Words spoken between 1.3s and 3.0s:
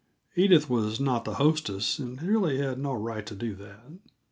hostess, and had really no